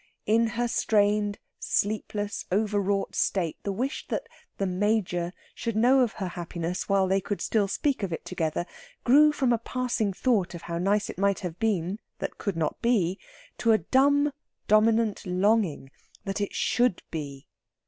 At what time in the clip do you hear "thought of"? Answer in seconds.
10.11-10.63